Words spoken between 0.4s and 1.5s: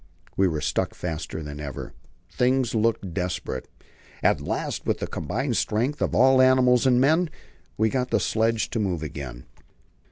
were stuck faster